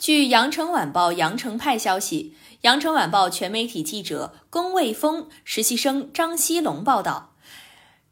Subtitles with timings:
[0.00, 7.34] 据羊城晚报羊城派消息，羊城晚报全媒体记者龚卫峰、实习生张西龙报道，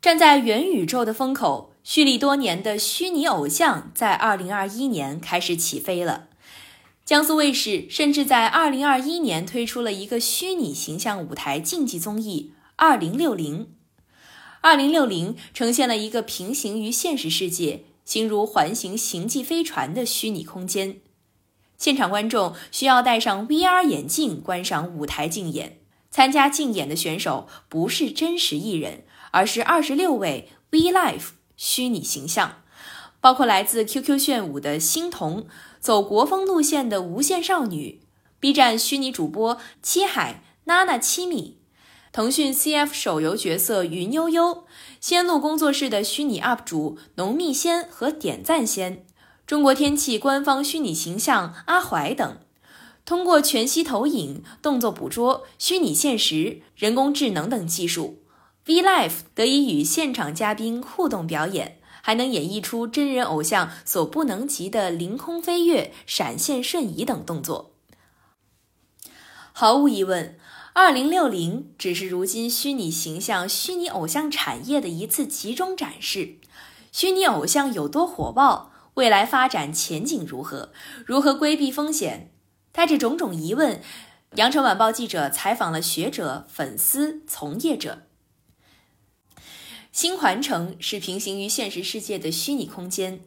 [0.02, 6.28] 站在元宇宙的风口，蓄力多年的虚拟偶像在2021年开始起飞了。
[7.06, 12.52] 江苏卫视甚至在2021年推出了一个虚拟形象舞台竞技综艺
[13.00, 13.36] 《2060》。
[14.60, 21.00] 2060呈现了一个平行于现实世界、形如环形星际飞船的虚拟空间。
[21.78, 25.78] 现场观众需要戴上 VR 眼镜观赏舞台竞演，
[26.10, 32.62] 参加竞演的选手不是真实艺人，而是二十六位 V Life 虚拟形象，
[33.20, 35.46] 包括来自 QQ 炫舞的星童，
[35.78, 38.00] 走国风路线的无限少女
[38.40, 41.60] ，B 站虚拟主播七海、娜娜七米，
[42.10, 44.64] 腾讯 CF 手游角色云悠悠，
[45.00, 49.04] 仙路工作室的虚拟 UP 主浓蜜仙和点赞仙。
[49.48, 52.38] 中国天气官方虚拟形象阿怀等，
[53.06, 58.18] 通过全息投影、动作捕捉、虚拟现实、人工智能等技术
[58.66, 67.72] ，V Life 得以与现场嘉宾互动表演，还能演绎出真人偶像所不能及的凌空飞跃、闪现瞬移等动作。
[69.54, 70.38] 毫无疑问，
[70.74, 76.36] 二零六零只是如今虚拟形象、虚拟偶像产业的一次集中展示。
[76.92, 78.67] 虚拟偶像有多火爆？
[78.98, 80.72] 未来发展前景如何？
[81.06, 82.32] 如何规避风险？
[82.72, 83.80] 带着种种疑问，
[84.34, 88.02] 羊城晚报记者采访了学者、粉丝、从业者。
[89.92, 93.20] 新环城是平行于现实世界的虚拟空间，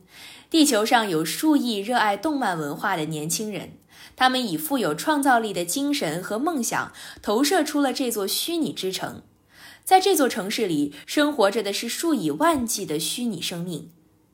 [0.50, 3.78] 地球上有数亿热爱动漫文化的年轻人，
[4.17, 6.91] 他们以富有创造力的精神和梦想，
[7.22, 9.22] 投射出了这座虚拟之城。
[9.85, 13.89] 在这座城市里，生活着的是数以万计的虚拟生命。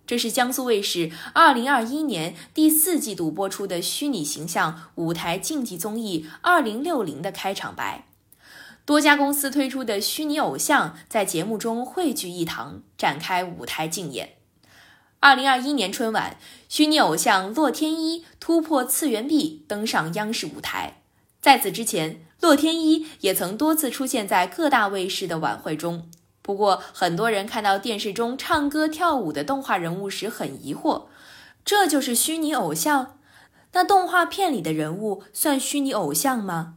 [0.08, 8.06] 这是江苏卫视二零二一年第四季度播出的虚拟形象舞台竞技综艺《二零六零》的开场白。
[8.86, 14.36] 多家公司推出的虚拟偶像在节目中汇聚一堂，展开舞台竞演。
[15.20, 16.38] 二零二一年春晚，
[16.70, 21.02] 虚拟偶像洛天依突破次元壁登上央视舞台。
[21.42, 26.10] 在此之前，洛天依也曾多次出现在各大卫视的晚会中。
[26.48, 31.08] 不过，很多人看到电视中唱歌跳舞的动画人物时很疑惑，
[31.66, 33.18] 这就是虚拟偶像？
[33.74, 36.76] 那动画片里的人物算虚拟偶像吗？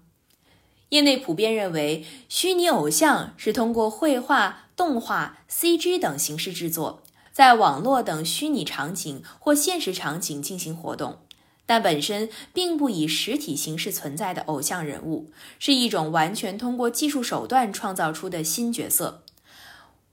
[0.89, 11.21] 业内普遍认为，虚拟偶像是通过绘画、动画、CG 等形式制作，在网络等虚拟场景或现实场景进行活动，
[11.65, 15.31] 但本身并不以实体形式存在的偶像人物，
[15.61, 19.23] 是一种完全通过技术手段创造出的新角色。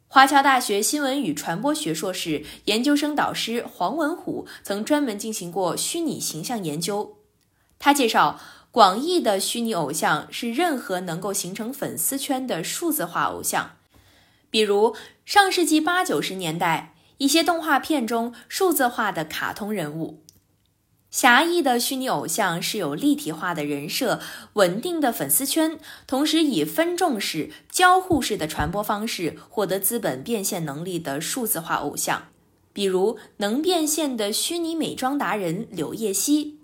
[0.09, 7.17] 华侨大学新闻与传播学硕士研究生导师黄文虎曾专门进行过虚拟形象研究。
[7.77, 8.39] 他介绍，
[8.71, 13.71] 广义的虚拟偶像是任何能够形成粉丝圈的数字化偶像，
[14.49, 20.23] 比如上世纪八九十年代一些动画片中数字化的卡通人物。
[21.17, 24.21] 狭义的虚拟偶像是有立体化的人设、
[24.53, 32.27] 稳定的粉丝圈，同时以分众式、交互式的传播方式获得资本变现能力的数字化偶像，
[32.71, 36.59] 比如能变现的虚拟美妆达人柳叶熙。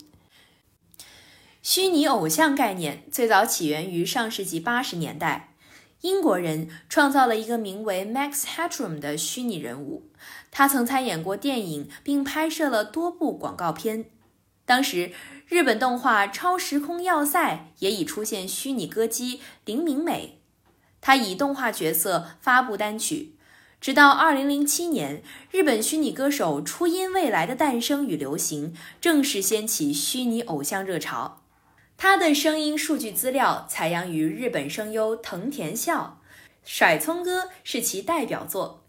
[1.60, 5.56] 虚拟偶像概念最早起源于上世纪八十年代，
[6.02, 10.04] 英国人创造了一个名为 Max Headroom 的虚拟人物，
[10.52, 14.04] 他曾参演过电影，并拍摄了多部广告片。
[14.66, 15.12] 当时，
[15.46, 20.38] 日本动画《超时空要塞》也已出现虚拟歌姬林明美，
[21.02, 23.34] 她以动画角色发布单曲。
[23.78, 31.42] 直到2007年，日本虚拟歌手初音未来的诞生与流行，正式掀起虚拟偶像热潮。
[31.98, 36.20] 他的声音数据资料采样于日本声优藤田孝，
[36.64, 38.82] 《甩葱歌》是其代表作。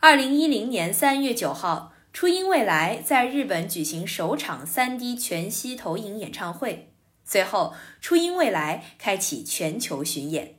[0.00, 1.92] 2010年3月9号。
[2.20, 6.92] 初音未来在日本举行首场 3D 全息投影演唱会，
[7.24, 10.56] 随后初音未来开启全球巡演。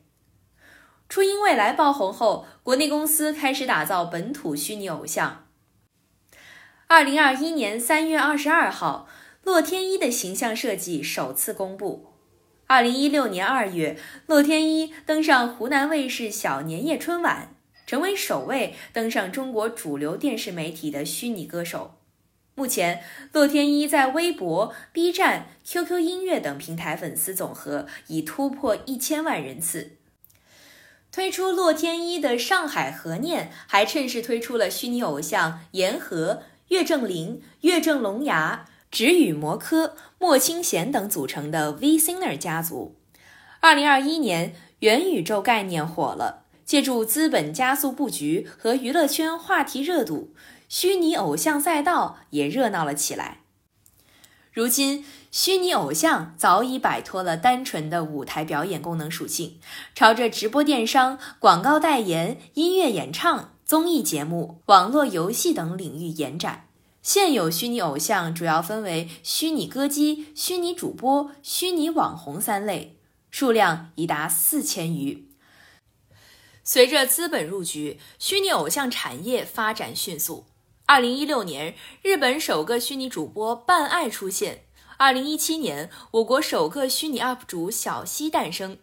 [1.10, 5.48] 初音未来爆红后，国内公司开始打造本土虚拟偶像。
[6.88, 9.10] 2021年3月22号，
[9.44, 12.13] 洛天依的形象设计首次公布。
[12.69, 17.59] 2016年2月，洛天依登上湖南卫视小年夜春晚。
[17.89, 21.95] 成为首位登上中国主流电视媒体的虚拟歌手。
[22.53, 23.01] 目前，
[23.31, 29.97] 洛天依在微博、B 站、QQ 音乐等平台粉丝总和已突破一千万人次。
[31.12, 42.95] 推出洛天依的上海和念，还趁势推出了虚拟偶像言和、岳正林、岳正龙牙、止雨摩科、莫清贤等组成的 V Ciner 家族。
[43.59, 50.36] 二零二一年，元宇宙概念火了，借助资本加速布局和娱乐圈话题热度，
[50.68, 53.39] 虚拟偶像赛道也热闹了起来。
[54.54, 59.57] 如今，虚拟偶像早已摆脱了单纯的舞台表演功能属性，
[59.95, 66.68] 朝着直播电商、广告代言、音乐演唱、综艺节目、网络游戏等领域延展。
[67.01, 72.95] 现有虚拟偶像主要分为虚拟歌姬、虚拟主播、虚拟网红三类，
[73.31, 75.29] 数量已达四千余。
[76.71, 80.45] 随着资本入局，虚拟偶像产业发展迅速。
[80.86, 81.74] 二零一六年，
[82.04, 84.60] 日本首个虚拟主播半爱出现；
[84.98, 88.77] 二零一七年，我国首个虚拟 UP 主小西诞生。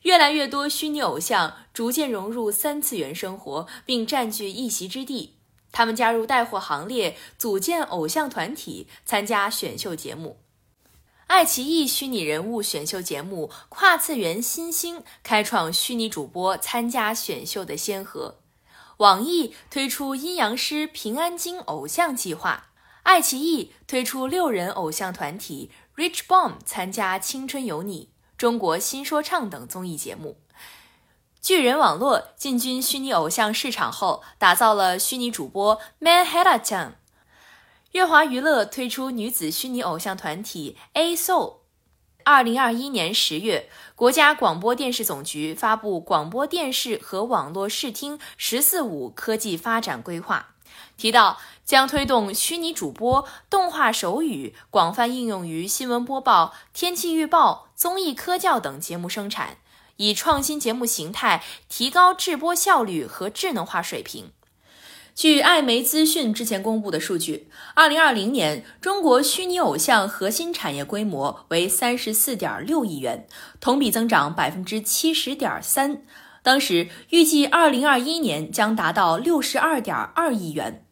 [0.00, 5.34] 越来越多虚拟偶像逐渐融入三次元生活，并占据一席之地。
[5.70, 10.38] 他们加入带货行列，组建偶像团体，参加选秀节目。
[11.30, 18.40] 爱奇艺虚拟人物选秀节目《跨次元新星》开创虚拟主播参加选秀的先河。
[18.96, 22.70] 网易推出阴阳师平安京偶像计划，
[23.04, 30.36] 爱奇艺推出六人偶像团体 Rich Bomb 参加《青春有你》、中国新说唱等综艺节目。
[31.40, 36.94] 巨人网络进军虚拟偶像市场后，打造了虚拟主播 Manhattan。
[37.92, 41.56] 乐华娱乐推出女子虚拟偶像团体 A Soul。
[42.22, 50.50] 二零二一年十月，国家广播电视总局发布《广播电视和网络视听“十四五”科技发展规划》，
[50.96, 59.56] 提到将推动虚拟主播、动画手语广泛应用于新闻播报、天气预报、综艺科教等节目生产。
[59.96, 64.30] 以创新节目形态提高制播效率和智能化水平。
[65.20, 73.26] 据艾媒资讯之前公布的数据，二零二零年中国虚拟偶像核心产业规模为三十四点六亿元，
[73.60, 76.00] 同比增长百分之七十点三。
[76.42, 80.86] 当时预计二零二一年将达到六十二点二亿元。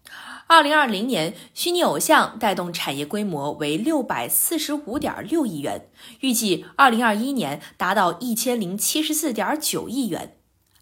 [0.46, 5.88] 二零二零年，虚拟偶像带动产业规模为六百四十五点六亿元，
[6.20, 10.34] 预计二零二一年达到一千零七十四点九亿元。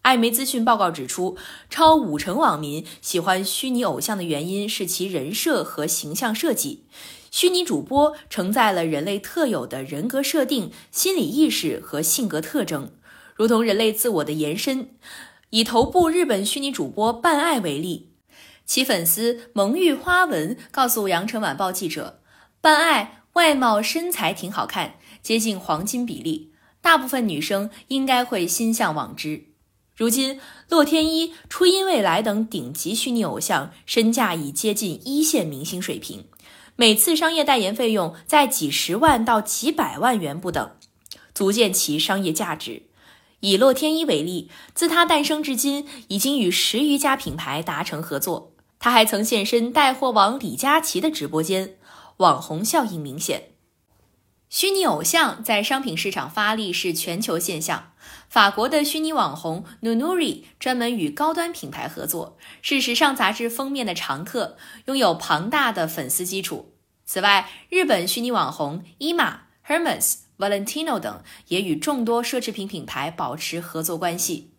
[0.07, 1.35] 艾媒资讯报告指出，
[1.69, 6.85] 超五成网民喜欢虚拟偶像的原因是其人设和形象设计。
[7.29, 12.91] 虚拟主播承载了人类特有的人格设定、心理意识和性格特征，
[13.35, 14.91] 如同人类自我的延伸。
[15.49, 18.13] 以头部日本虚拟主播半爱为例。
[18.65, 22.21] 其粉丝萌玉花纹告诉羊城晚报记者
[22.61, 29.43] ：“半爱外貌身材挺好看，接近黄金比例，大部分女生应该会心向往之。”
[29.97, 30.39] 如今，
[30.69, 36.25] 洛天依、初音未来等顶级虚拟偶像身价已接近一线明星水平，
[36.75, 40.69] 每次商业代言费用在几十万到几百万元不等，
[41.33, 42.83] 足见其商业价值。
[43.39, 48.51] 以洛天依为例，自它诞生至今，已经与十余家品牌达成合作。
[48.77, 51.75] 他还曾现身带货王李佳琦的直播间，
[52.17, 53.49] 网红效应明显。
[54.49, 57.91] 虚拟偶像在商品市场发力是全球现象。
[58.29, 66.73] 法国的虚拟网红 Nunuri 专门与高端品牌合作，是时尚杂志封面的常客，拥有庞大的粉丝基础。
[67.05, 74.53] 此外，日本虚拟网红 Ema、Hermes、Valentino 等也与众多奢侈品品牌保持合作关系。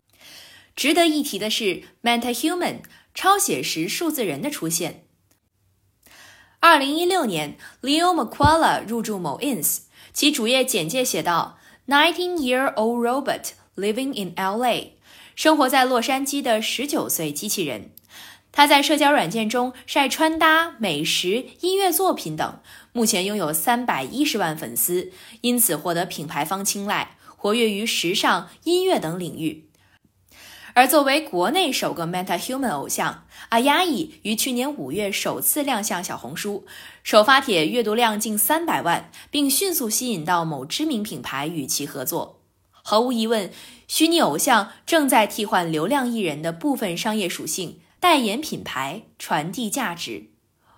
[0.76, 2.82] 值得一提的是，MetaHuman。
[3.14, 5.07] 超写实数字人的出现。
[6.60, 14.88] 二零一六年，Leo McQuarrie 入驻某 ins，其主页简介写道：“Nineteen-year-old robot living in LA，
[15.36, 17.92] 生活在洛杉矶的十九岁机器人。
[18.50, 22.60] 他在社交软件中晒穿搭、美食、音乐作品等，
[22.92, 25.12] 目前拥有三百一十万粉丝，
[25.42, 29.66] 因此获得品牌方青睐，活跃于时尚、音乐等领域。”
[30.78, 36.64] 而作为国内首个 Meta Human 偶像，阿亚伊于去年五月首次亮相小红书，
[37.02, 42.38] 首发帖阅读量近三百万，并迅速吸引到某知名品牌与其合作。
[42.70, 43.50] 毫无疑问，
[43.88, 50.26] 虚拟偶像正在替换流量艺人的部分商业属性，代言品牌，传递价值。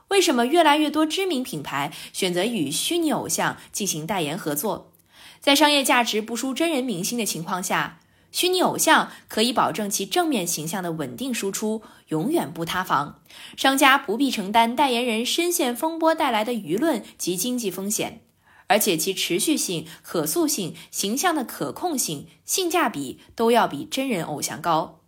[0.08, 4.92] 为什么越来越多知名品牌选择与虚拟偶像进行代言合作？
[5.40, 7.98] 在商业价值不输真人明星的情况下。
[8.32, 13.20] 虚拟偶像可以保证其正面形象的稳定输出，永远不塌房。
[13.56, 18.22] 商家不必承担代言人深陷风波带来的舆论及经济风险，
[18.68, 25.00] 而且其持续性、可塑性、形象的可控性、性价比都要比真人偶像高。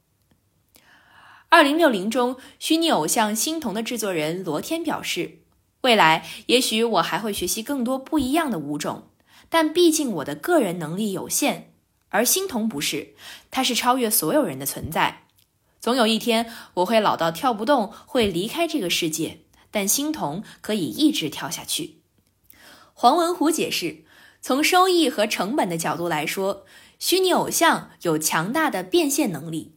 [1.48, 5.42] 二零六零中，虚拟偶像星童的制作人罗天表示
[5.82, 9.08] ：“未来也许我还会学习更多不一样的舞种，
[9.48, 11.71] 但毕竟我的个人能力有限，
[12.12, 13.14] 而欣桐不是，
[13.50, 15.24] 他是超越所有人的存在。
[15.80, 19.40] 总有一天我会老到跳不动，会离开这个世界，
[19.70, 21.98] 但欣桐可以一直跳下去。
[22.92, 24.04] 黄文虎解释，
[24.40, 26.66] 从收益和成本的角度来说，
[26.98, 29.74] 虚拟偶像有强大的变现能力。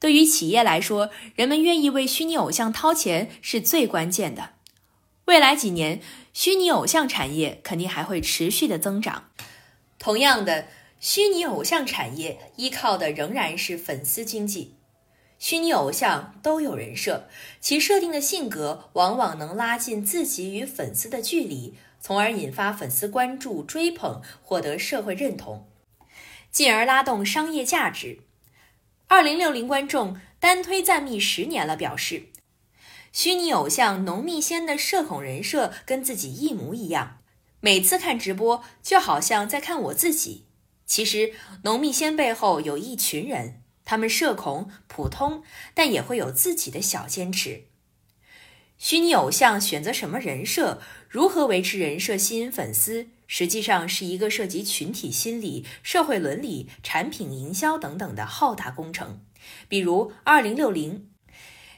[0.00, 4.50] 对于企业来说，人们愿意为虚拟偶像掏钱是最关键的。
[5.26, 9.30] 未来几年，虚拟偶像产业肯定还会持续的增长。
[9.98, 10.68] 同样的，
[11.00, 14.74] 虚拟偶像产业依靠的仍然是粉丝经济。
[15.38, 17.28] 虚拟偶像都有人设，
[17.60, 25.68] 其设定的性格往往能拉近自己与粉丝的距离，从而引发粉丝关注、追捧，获得社会认同，
[26.50, 28.18] 进而拉动商业价值。
[29.06, 32.30] 二零六零观众单推赞蜜十年了，表示。
[33.12, 37.18] 虚拟偶像浓密仙的社恐人设跟自己一模一样，
[37.60, 40.47] 每次看直播就好像在看我自己。
[40.88, 47.66] 其实浓密仙背后有一群人，他们社恐普通，但也会有自己的小坚持。
[48.78, 59.20] 虚拟偶像选择什么人设，如何维持人设吸引粉丝，实际上是一个涉及群体心理、社会伦理、产品营销等等的浩大工程。
[59.68, 61.08] 比如二零六零。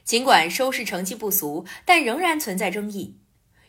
[0.02, 3.19] 尽管收视成绩不俗，但仍然存在争议。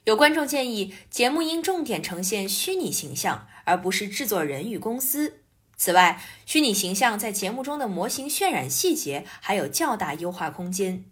[0.05, 5.41] 有观众建议，节目应重点呈现虚拟形象，而不是制作人与公司。
[5.77, 11.05] 此外，虚拟形象在节目中的模型渲染细节还有较大优化空间。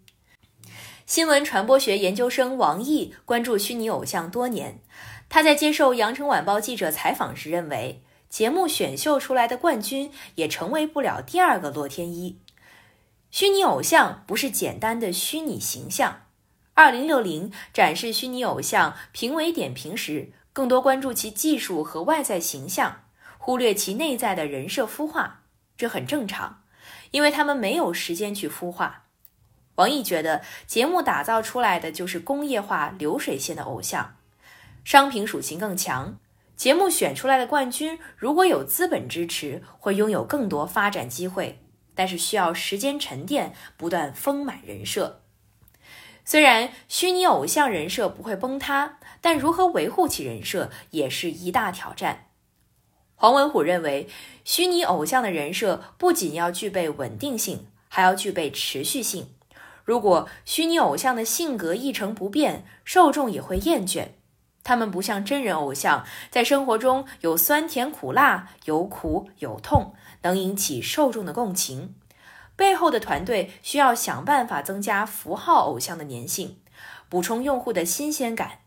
[1.06, 4.80] 新闻传播学研究生王毅关注虚拟偶像多年，
[5.28, 12.40] 他在接受羊城晚报记者采访时认为，节目选秀出来的冠军也成为不了第二个洛天依。
[13.30, 16.24] 虚拟偶像不是简单的虚拟形象。
[16.80, 23.04] 二零六零展示虚拟偶像评委点评时，更多关注其技术和外在形象，
[23.38, 25.42] 忽略其内在的人设孵化。
[25.76, 26.64] 这很正常，
[27.12, 29.08] 因为他们没有时间去孵化。
[29.76, 34.16] 王毅觉得，节目打造出来的就是工业化流水线的偶像，
[34.86, 36.18] 商品属性更强。
[36.56, 41.60] 节目选出来的冠军，如果有资本支持，会拥有更多发展机会。
[41.94, 45.24] 但是需要时间沉淀，不断丰满人设。
[46.30, 52.28] 虽然虚拟偶像人设不会崩塌，但如何维护其人设也是一大挑战。
[53.16, 54.08] 黄文虎认为，
[54.44, 59.30] 虚拟偶像的人设不仅要具备稳定性，还要具备持续性。
[59.84, 64.10] 如果虚拟偶像的性格一成不变，受众也会厌倦。
[64.64, 69.96] 他们不像真人偶像，在生活中有酸甜苦辣，有苦有痛。
[70.22, 71.96] 能引起受众的共情，
[72.60, 76.58] 背后的团队需要想办法增加符号偶像的粘性，
[77.08, 78.60] 补充用户的新鲜感。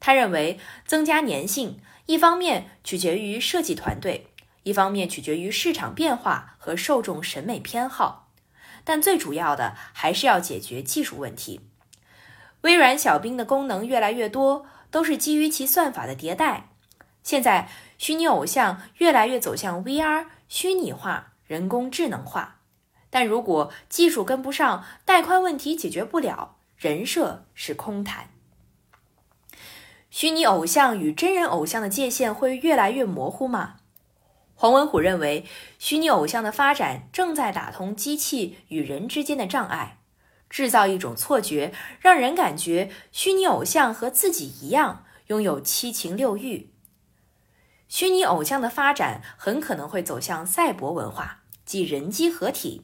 [0.00, 4.28] 他认为，增加粘性一方面取决于设计团队，
[4.62, 8.30] 一方面取决于市场变化和受众审美偏好，
[8.84, 11.60] 但最主要的还是要解决技术问题。
[12.62, 16.70] 微软小冰的功能越来越多，都是基于其算法的迭代。
[17.22, 20.28] 现在，虚拟偶像越来越走向 VR。
[20.48, 22.55] 虚拟化、人工智能化，
[23.16, 28.28] 但如果技术跟不上，带宽问题解决不了，人设是空谈。
[30.10, 33.76] 虚拟偶像与真人偶像的界限会越来越模糊吗？
[34.54, 35.46] 黄文虎认为，
[35.78, 39.96] 虚拟偶像的发展正在打通机器与人之间的障碍，
[40.50, 46.68] 制造一种错觉，让人感觉虚拟偶像和自己一样，拥有七情六欲。
[47.88, 52.82] 虚拟偶像的发展很可能会走向赛博文化，即人机合体。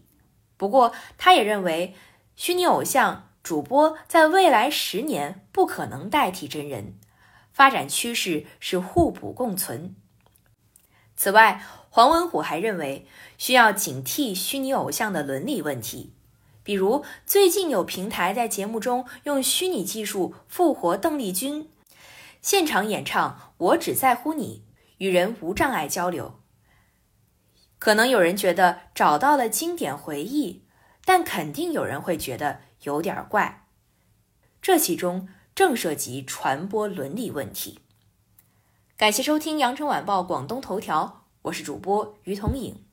[0.63, 1.93] 不过，他也认为，
[2.37, 6.95] 虚拟偶像主播在未来十年不可能代替真人，
[7.53, 9.97] 发展趋势是互补共存。
[11.17, 16.13] 此外，黄文虎还认为，需要警惕虚拟偶像的伦理问题，
[16.63, 21.69] 比如最近有平台在节目中用虚拟技术复活邓丽君，
[22.41, 24.63] 现场演唱《我只在乎你》。
[24.99, 26.39] 与人无障碍交流，
[27.83, 30.63] 可能有人觉得找到了经典回忆，
[31.05, 33.67] 但肯定有人会觉得有点怪。
[34.61, 37.81] 这其中正涉及传播伦理问题。
[38.97, 42.85] 感谢收听羊城晚报广东头条，我是主播于彤颖。